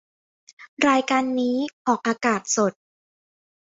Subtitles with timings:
[0.87, 1.55] รายการนี้
[1.87, 2.73] ออกอากาศสด